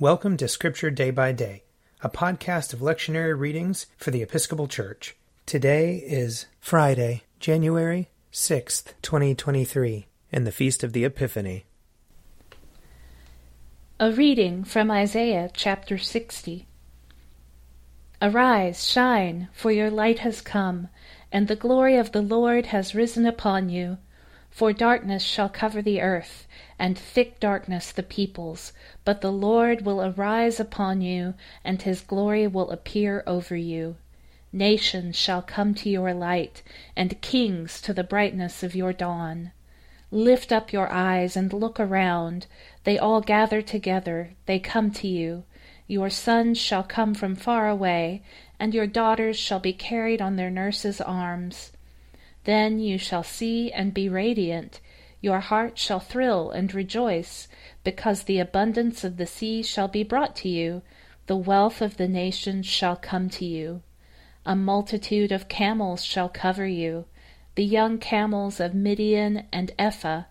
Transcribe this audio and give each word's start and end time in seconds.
Welcome 0.00 0.36
to 0.36 0.46
Scripture 0.46 0.92
Day 0.92 1.10
by 1.10 1.32
Day, 1.32 1.64
a 2.02 2.08
podcast 2.08 2.72
of 2.72 2.78
lectionary 2.78 3.36
readings 3.36 3.86
for 3.96 4.12
the 4.12 4.22
Episcopal 4.22 4.68
Church. 4.68 5.16
Today 5.44 5.96
is 5.96 6.46
Friday, 6.60 7.24
January 7.40 8.08
6th, 8.32 8.92
2023, 9.02 10.06
and 10.30 10.46
the 10.46 10.52
Feast 10.52 10.84
of 10.84 10.92
the 10.92 11.04
Epiphany. 11.04 11.64
A 13.98 14.12
reading 14.12 14.62
from 14.62 14.88
Isaiah 14.88 15.50
chapter 15.52 15.98
60. 15.98 16.68
Arise, 18.22 18.88
shine, 18.88 19.48
for 19.52 19.72
your 19.72 19.90
light 19.90 20.20
has 20.20 20.40
come, 20.40 20.90
and 21.32 21.48
the 21.48 21.56
glory 21.56 21.96
of 21.96 22.12
the 22.12 22.22
Lord 22.22 22.66
has 22.66 22.94
risen 22.94 23.26
upon 23.26 23.68
you. 23.68 23.98
For 24.50 24.72
darkness 24.72 25.22
shall 25.22 25.48
cover 25.48 25.82
the 25.82 26.00
earth, 26.00 26.48
and 26.78 26.98
thick 26.98 27.38
darkness 27.38 27.92
the 27.92 28.02
peoples. 28.02 28.72
But 29.04 29.20
the 29.20 29.30
Lord 29.30 29.82
will 29.82 30.02
arise 30.02 30.58
upon 30.58 31.00
you, 31.00 31.34
and 31.64 31.82
his 31.82 32.00
glory 32.00 32.46
will 32.46 32.70
appear 32.70 33.22
over 33.26 33.56
you. 33.56 33.96
Nations 34.52 35.14
shall 35.14 35.42
come 35.42 35.74
to 35.74 35.90
your 35.90 36.14
light, 36.14 36.62
and 36.96 37.20
kings 37.20 37.80
to 37.82 37.92
the 37.92 38.02
brightness 38.02 38.62
of 38.62 38.74
your 38.74 38.92
dawn. 38.92 39.52
Lift 40.10 40.50
up 40.50 40.72
your 40.72 40.90
eyes 40.90 41.36
and 41.36 41.52
look 41.52 41.78
around. 41.78 42.46
They 42.84 42.98
all 42.98 43.20
gather 43.20 43.60
together, 43.60 44.30
they 44.46 44.58
come 44.58 44.90
to 44.92 45.06
you. 45.06 45.44
Your 45.86 46.08
sons 46.08 46.58
shall 46.58 46.82
come 46.82 47.14
from 47.14 47.36
far 47.36 47.68
away, 47.68 48.22
and 48.58 48.72
your 48.72 48.86
daughters 48.86 49.36
shall 49.38 49.60
be 49.60 49.74
carried 49.74 50.22
on 50.22 50.36
their 50.36 50.50
nurses' 50.50 51.00
arms. 51.00 51.72
Then 52.48 52.78
you 52.78 52.96
shall 52.96 53.24
see 53.24 53.70
and 53.70 53.92
be 53.92 54.08
radiant. 54.08 54.80
Your 55.20 55.40
heart 55.40 55.76
shall 55.76 56.00
thrill 56.00 56.50
and 56.50 56.72
rejoice, 56.72 57.46
because 57.84 58.22
the 58.22 58.38
abundance 58.38 59.04
of 59.04 59.18
the 59.18 59.26
sea 59.26 59.62
shall 59.62 59.86
be 59.86 60.02
brought 60.02 60.34
to 60.36 60.48
you, 60.48 60.80
the 61.26 61.36
wealth 61.36 61.82
of 61.82 61.98
the 61.98 62.08
nations 62.08 62.64
shall 62.64 62.96
come 62.96 63.28
to 63.28 63.44
you. 63.44 63.82
A 64.46 64.56
multitude 64.56 65.30
of 65.30 65.50
camels 65.50 66.02
shall 66.02 66.30
cover 66.30 66.66
you, 66.66 67.04
the 67.54 67.66
young 67.66 67.98
camels 67.98 68.60
of 68.60 68.72
Midian 68.74 69.44
and 69.52 69.72
Ephah. 69.78 70.22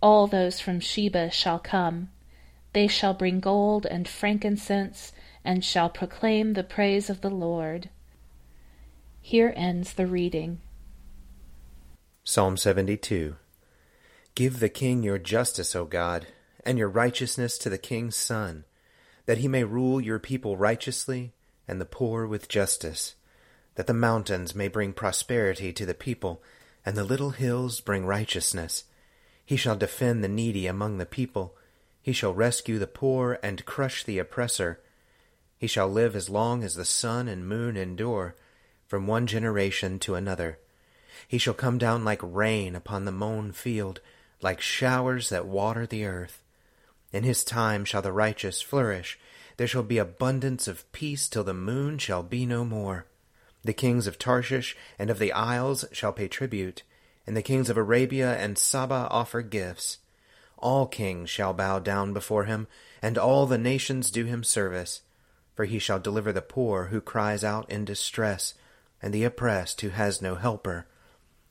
All 0.00 0.28
those 0.28 0.60
from 0.60 0.78
Sheba 0.78 1.32
shall 1.32 1.58
come. 1.58 2.08
They 2.72 2.86
shall 2.86 3.14
bring 3.14 3.40
gold 3.40 3.84
and 3.84 4.06
frankincense, 4.06 5.12
and 5.44 5.64
shall 5.64 5.88
proclaim 5.88 6.52
the 6.52 6.62
praise 6.62 7.10
of 7.10 7.20
the 7.20 7.30
Lord. 7.30 7.90
Here 9.20 9.52
ends 9.56 9.94
the 9.94 10.06
reading. 10.06 10.60
Psalm 12.28 12.56
72 12.56 13.36
Give 14.34 14.58
the 14.58 14.68
king 14.68 15.04
your 15.04 15.16
justice, 15.16 15.76
O 15.76 15.84
God, 15.84 16.26
and 16.64 16.76
your 16.76 16.88
righteousness 16.88 17.56
to 17.58 17.70
the 17.70 17.78
king's 17.78 18.16
son, 18.16 18.64
that 19.26 19.38
he 19.38 19.46
may 19.46 19.62
rule 19.62 20.00
your 20.00 20.18
people 20.18 20.56
righteously 20.56 21.34
and 21.68 21.80
the 21.80 21.84
poor 21.84 22.26
with 22.26 22.48
justice, 22.48 23.14
that 23.76 23.86
the 23.86 23.94
mountains 23.94 24.56
may 24.56 24.66
bring 24.66 24.92
prosperity 24.92 25.72
to 25.72 25.86
the 25.86 25.94
people, 25.94 26.42
and 26.84 26.96
the 26.96 27.04
little 27.04 27.30
hills 27.30 27.80
bring 27.80 28.04
righteousness. 28.04 28.82
He 29.44 29.56
shall 29.56 29.76
defend 29.76 30.24
the 30.24 30.28
needy 30.28 30.66
among 30.66 30.98
the 30.98 31.06
people. 31.06 31.54
He 32.02 32.12
shall 32.12 32.34
rescue 32.34 32.80
the 32.80 32.88
poor 32.88 33.38
and 33.40 33.64
crush 33.64 34.02
the 34.02 34.18
oppressor. 34.18 34.80
He 35.58 35.68
shall 35.68 35.88
live 35.88 36.16
as 36.16 36.28
long 36.28 36.64
as 36.64 36.74
the 36.74 36.84
sun 36.84 37.28
and 37.28 37.48
moon 37.48 37.76
endure, 37.76 38.34
from 38.88 39.06
one 39.06 39.28
generation 39.28 40.00
to 40.00 40.16
another. 40.16 40.58
He 41.26 41.38
shall 41.38 41.54
come 41.54 41.78
down 41.78 42.04
like 42.04 42.20
rain 42.22 42.76
upon 42.76 43.04
the 43.04 43.12
mown 43.12 43.52
field, 43.52 44.00
like 44.42 44.60
showers 44.60 45.28
that 45.30 45.46
water 45.46 45.86
the 45.86 46.04
earth. 46.04 46.42
In 47.12 47.24
his 47.24 47.44
time 47.44 47.84
shall 47.84 48.02
the 48.02 48.12
righteous 48.12 48.60
flourish. 48.60 49.18
There 49.56 49.66
shall 49.66 49.82
be 49.82 49.98
abundance 49.98 50.68
of 50.68 50.90
peace 50.92 51.28
till 51.28 51.44
the 51.44 51.54
moon 51.54 51.98
shall 51.98 52.22
be 52.22 52.44
no 52.44 52.64
more. 52.64 53.06
The 53.62 53.72
kings 53.72 54.06
of 54.06 54.18
Tarshish 54.18 54.76
and 54.98 55.10
of 55.10 55.18
the 55.18 55.32
isles 55.32 55.84
shall 55.92 56.12
pay 56.12 56.28
tribute, 56.28 56.82
and 57.26 57.36
the 57.36 57.42
kings 57.42 57.70
of 57.70 57.76
Arabia 57.76 58.36
and 58.36 58.58
Saba 58.58 59.08
offer 59.10 59.42
gifts. 59.42 59.98
All 60.58 60.86
kings 60.86 61.30
shall 61.30 61.52
bow 61.52 61.78
down 61.78 62.12
before 62.12 62.44
him, 62.44 62.66
and 63.02 63.18
all 63.18 63.46
the 63.46 63.58
nations 63.58 64.10
do 64.10 64.24
him 64.24 64.44
service. 64.44 65.02
For 65.54 65.64
he 65.64 65.78
shall 65.78 65.98
deliver 65.98 66.32
the 66.32 66.42
poor 66.42 66.86
who 66.86 67.00
cries 67.00 67.42
out 67.42 67.70
in 67.70 67.84
distress, 67.84 68.54
and 69.02 69.12
the 69.12 69.24
oppressed 69.24 69.80
who 69.80 69.88
has 69.88 70.22
no 70.22 70.34
helper. 70.34 70.86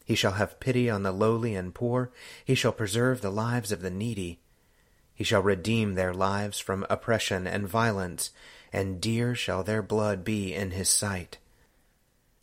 He 0.06 0.14
shall 0.14 0.34
have 0.34 0.60
pity 0.60 0.88
on 0.88 1.02
the 1.02 1.12
lowly 1.12 1.56
and 1.56 1.74
poor. 1.74 2.12
He 2.46 2.54
shall 2.54 2.72
preserve 2.72 3.22
the 3.22 3.32
lives 3.32 3.72
of 3.72 3.82
the 3.82 3.90
needy. 3.90 4.40
He 5.16 5.24
shall 5.24 5.42
redeem 5.42 5.96
their 5.96 6.14
lives 6.14 6.60
from 6.60 6.86
oppression 6.90 7.48
and 7.48 7.68
violence, 7.68 8.30
and 8.72 9.02
dear 9.02 9.34
shall 9.34 9.64
their 9.64 9.82
blood 9.82 10.24
be 10.24 10.54
in 10.54 10.72
his 10.72 10.90
sight. 10.90 11.40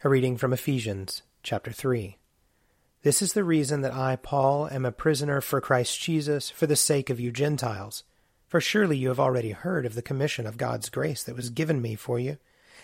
A 0.02 0.08
reading 0.08 0.36
from 0.36 0.52
Ephesians 0.52 1.22
chapter 1.44 1.70
3. 1.70 2.18
This 3.02 3.22
is 3.22 3.32
the 3.32 3.44
reason 3.44 3.82
that 3.82 3.94
I, 3.94 4.16
Paul, 4.16 4.68
am 4.68 4.84
a 4.84 4.90
prisoner 4.90 5.40
for 5.40 5.60
Christ 5.60 6.00
Jesus 6.00 6.50
for 6.50 6.66
the 6.66 6.74
sake 6.74 7.10
of 7.10 7.20
you 7.20 7.30
Gentiles. 7.30 8.02
For 8.48 8.60
surely 8.60 8.96
you 8.96 9.08
have 9.08 9.20
already 9.20 9.52
heard 9.52 9.86
of 9.86 9.94
the 9.94 10.02
commission 10.02 10.46
of 10.46 10.56
God's 10.56 10.88
grace 10.88 11.22
that 11.22 11.36
was 11.36 11.50
given 11.50 11.80
me 11.80 11.94
for 11.94 12.18
you 12.18 12.38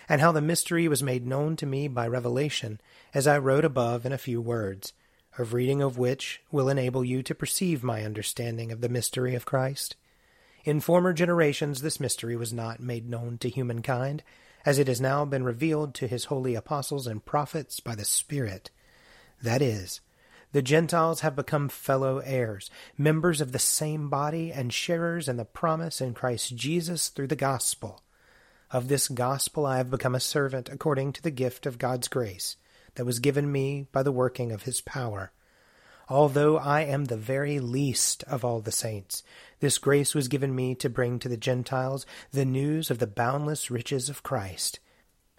and 0.09 0.19
how 0.19 0.31
the 0.31 0.41
mystery 0.41 0.87
was 0.87 1.03
made 1.03 1.25
known 1.25 1.55
to 1.55 1.67
me 1.67 1.87
by 1.87 2.07
revelation, 2.07 2.81
as 3.13 3.27
I 3.27 3.37
wrote 3.37 3.63
above 3.63 4.07
in 4.07 4.11
a 4.11 4.17
few 4.17 4.41
words, 4.41 4.91
of 5.37 5.53
reading 5.53 5.83
of 5.83 5.99
which 5.99 6.41
will 6.51 6.67
enable 6.67 7.05
you 7.05 7.21
to 7.21 7.35
perceive 7.35 7.83
my 7.83 8.03
understanding 8.03 8.71
of 8.71 8.81
the 8.81 8.89
mystery 8.89 9.35
of 9.35 9.45
Christ. 9.45 9.95
In 10.65 10.79
former 10.79 11.13
generations 11.13 11.81
this 11.81 11.99
mystery 11.99 12.35
was 12.35 12.51
not 12.51 12.79
made 12.79 13.07
known 13.07 13.37
to 13.37 13.49
humankind, 13.49 14.23
as 14.65 14.79
it 14.79 14.87
has 14.87 14.99
now 14.99 15.23
been 15.23 15.43
revealed 15.43 15.93
to 15.95 16.07
his 16.07 16.25
holy 16.25 16.55
apostles 16.55 17.07
and 17.07 17.23
prophets 17.23 17.79
by 17.79 17.95
the 17.95 18.03
Spirit. 18.03 18.71
That 19.41 19.61
is, 19.61 20.01
the 20.51 20.61
Gentiles 20.63 21.21
have 21.21 21.35
become 21.35 21.69
fellow 21.69 22.17
heirs, 22.19 22.71
members 22.97 23.39
of 23.39 23.51
the 23.51 23.59
same 23.59 24.09
body, 24.09 24.51
and 24.51 24.73
sharers 24.73 25.29
in 25.29 25.37
the 25.37 25.45
promise 25.45 26.01
in 26.01 26.15
Christ 26.15 26.55
Jesus 26.55 27.09
through 27.09 27.27
the 27.27 27.35
gospel. 27.35 28.01
Of 28.71 28.87
this 28.87 29.07
gospel 29.07 29.65
I 29.65 29.77
have 29.77 29.89
become 29.89 30.13
a 30.13 30.19
servant 30.19 30.69
according 30.69 31.13
to 31.13 31.23
the 31.23 31.31
gift 31.31 31.65
of 31.65 31.79
God's 31.79 32.07
grace 32.07 32.55
that 32.95 33.05
was 33.05 33.19
given 33.19 33.51
me 33.51 33.87
by 33.91 34.03
the 34.03 34.11
working 34.11 34.51
of 34.51 34.63
his 34.63 34.79
power. 34.81 35.31
Although 36.07 36.57
I 36.57 36.81
am 36.81 37.05
the 37.05 37.17
very 37.17 37.59
least 37.59 38.23
of 38.23 38.45
all 38.45 38.61
the 38.61 38.71
saints, 38.71 39.23
this 39.59 39.79
grace 39.79 40.13
was 40.13 40.27
given 40.27 40.53
me 40.53 40.75
to 40.75 40.89
bring 40.89 41.17
to 41.19 41.29
the 41.29 41.37
Gentiles 41.37 42.05
the 42.31 42.45
news 42.45 42.91
of 42.91 42.99
the 42.99 43.07
boundless 43.07 43.71
riches 43.71 44.07
of 44.07 44.21
Christ, 44.21 44.79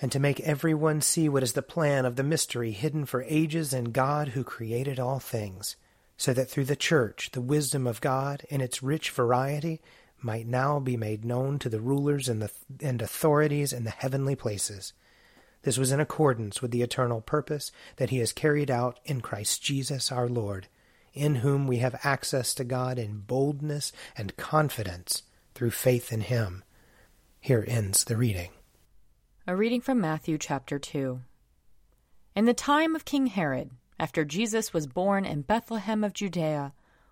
and 0.00 0.10
to 0.10 0.18
make 0.18 0.40
every 0.40 0.74
one 0.74 1.00
see 1.00 1.28
what 1.28 1.44
is 1.44 1.52
the 1.52 1.62
plan 1.62 2.04
of 2.04 2.16
the 2.16 2.24
mystery 2.24 2.72
hidden 2.72 3.04
for 3.04 3.24
ages 3.28 3.72
in 3.72 3.92
God 3.92 4.28
who 4.28 4.42
created 4.42 4.98
all 4.98 5.20
things, 5.20 5.76
so 6.16 6.32
that 6.32 6.50
through 6.50 6.64
the 6.64 6.76
Church 6.76 7.30
the 7.32 7.40
wisdom 7.40 7.86
of 7.86 8.00
God 8.00 8.44
in 8.48 8.60
its 8.60 8.82
rich 8.82 9.10
variety 9.10 9.80
might 10.22 10.46
now 10.46 10.78
be 10.78 10.96
made 10.96 11.24
known 11.24 11.58
to 11.58 11.68
the 11.68 11.80
rulers 11.80 12.28
and, 12.28 12.42
the, 12.42 12.50
and 12.80 13.00
authorities 13.02 13.72
in 13.72 13.84
the 13.84 13.90
heavenly 13.90 14.36
places. 14.36 14.92
This 15.62 15.78
was 15.78 15.92
in 15.92 16.00
accordance 16.00 16.62
with 16.62 16.70
the 16.70 16.82
eternal 16.82 17.20
purpose 17.20 17.70
that 17.96 18.10
he 18.10 18.18
has 18.18 18.32
carried 18.32 18.70
out 18.70 18.98
in 19.04 19.20
Christ 19.20 19.62
Jesus 19.62 20.10
our 20.10 20.28
Lord, 20.28 20.68
in 21.12 21.36
whom 21.36 21.66
we 21.66 21.78
have 21.78 22.00
access 22.02 22.54
to 22.54 22.64
God 22.64 22.98
in 22.98 23.20
boldness 23.20 23.92
and 24.16 24.36
confidence 24.36 25.22
through 25.54 25.72
faith 25.72 26.12
in 26.12 26.22
him. 26.22 26.64
Here 27.40 27.64
ends 27.66 28.04
the 28.04 28.16
reading. 28.16 28.50
A 29.46 29.56
reading 29.56 29.80
from 29.80 30.00
Matthew 30.00 30.38
chapter 30.38 30.78
2. 30.78 31.20
In 32.36 32.44
the 32.44 32.54
time 32.54 32.94
of 32.94 33.04
King 33.04 33.26
Herod, 33.26 33.70
after 33.98 34.24
Jesus 34.24 34.72
was 34.72 34.86
born 34.86 35.24
in 35.24 35.42
Bethlehem 35.42 36.04
of 36.04 36.14
Judea, 36.14 36.72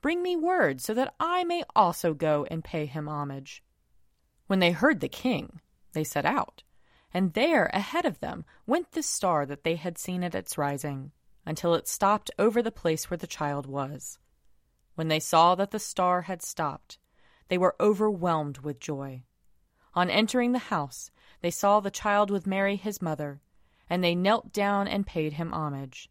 bring 0.00 0.22
me 0.22 0.36
word, 0.36 0.80
so 0.80 0.94
that 0.94 1.14
I 1.18 1.44
may 1.44 1.64
also 1.74 2.14
go 2.14 2.46
and 2.50 2.64
pay 2.64 2.86
him 2.86 3.08
homage. 3.08 3.62
When 4.46 4.60
they 4.60 4.70
heard 4.70 5.00
the 5.00 5.08
king, 5.08 5.60
they 5.92 6.04
set 6.04 6.24
out, 6.24 6.62
and 7.12 7.34
there 7.34 7.66
ahead 7.72 8.04
of 8.04 8.20
them 8.20 8.44
went 8.66 8.92
the 8.92 9.02
star 9.02 9.46
that 9.46 9.64
they 9.64 9.76
had 9.76 9.98
seen 9.98 10.22
at 10.22 10.34
its 10.34 10.58
rising, 10.58 11.12
until 11.44 11.74
it 11.74 11.88
stopped 11.88 12.30
over 12.38 12.62
the 12.62 12.70
place 12.70 13.10
where 13.10 13.18
the 13.18 13.26
child 13.26 13.66
was. 13.66 14.18
When 14.94 15.08
they 15.08 15.20
saw 15.20 15.54
that 15.54 15.70
the 15.70 15.78
star 15.78 16.22
had 16.22 16.42
stopped, 16.42 16.98
they 17.48 17.58
were 17.58 17.76
overwhelmed 17.80 18.58
with 18.58 18.80
joy. 18.80 19.22
On 19.94 20.10
entering 20.10 20.52
the 20.52 20.58
house, 20.58 21.10
they 21.40 21.50
saw 21.50 21.80
the 21.80 21.90
child 21.90 22.30
with 22.30 22.46
Mary 22.46 22.76
his 22.76 23.00
mother, 23.00 23.40
and 23.88 24.04
they 24.04 24.14
knelt 24.14 24.52
down 24.52 24.86
and 24.86 25.06
paid 25.06 25.34
him 25.34 25.52
homage. 25.52 26.10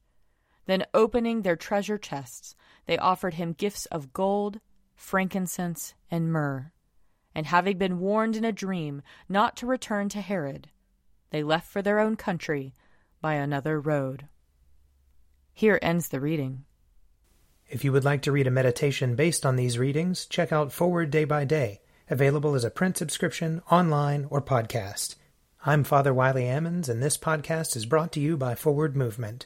Then, 0.66 0.86
opening 0.94 1.42
their 1.42 1.56
treasure 1.56 1.98
chests, 1.98 2.56
they 2.88 2.98
offered 2.98 3.36
him 3.36 3.54
gifts 3.54 3.86
of 3.88 4.14
gold, 4.14 4.60
frankincense, 4.96 5.94
and 6.10 6.32
myrrh. 6.32 6.72
And 7.36 7.46
having 7.46 7.78
been 7.78 8.00
warned 8.00 8.36
in 8.36 8.44
a 8.44 8.52
dream 8.52 9.04
not 9.30 9.56
to 9.58 9.68
return 9.68 10.10
to 10.10 10.22
Herod, 10.22 10.70
they 11.30 11.44
left 11.44 11.70
for 11.70 11.82
their 11.82 12.00
own 12.00 12.16
country 12.16 12.74
by 13.22 13.36
another 13.36 13.80
road. 13.80 14.28
Here 15.54 15.78
ends 15.82 16.08
the 16.08 16.20
reading. 16.20 16.66
If 17.70 17.84
you 17.84 17.92
would 17.92 18.06
like 18.06 18.22
to 18.24 18.32
read 18.32 18.48
a 18.48 18.52
meditation 18.52 19.16
based 19.16 19.46
on 19.46 19.58
these 19.58 19.78
readings, 19.78 20.26
check 20.26 20.52
out 20.54 20.72
Forward 20.72 21.12
Day 21.12 21.26
by 21.26 21.44
Day, 21.44 21.82
available 22.10 22.56
as 22.56 22.64
a 22.64 22.72
print 22.72 22.98
subscription, 22.98 23.62
online, 23.70 24.26
or 24.30 24.42
podcast. 24.42 25.16
I'm 25.66 25.84
Father 25.84 26.14
Wiley 26.14 26.44
Ammons, 26.44 26.88
and 26.88 27.04
this 27.04 27.18
podcast 27.18 27.76
is 27.76 27.86
brought 27.86 28.14
to 28.14 28.22
you 28.22 28.38
by 28.38 28.56
Forward 28.56 28.96
Movement. 28.96 29.46